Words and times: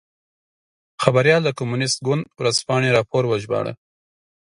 خبریال 1.03 1.41
د 1.45 1.49
کمونېست 1.59 1.97
ګوند 2.07 2.23
ورځپاڼې 2.39 2.89
راپور 2.97 3.23
وژباړه. 3.27 3.73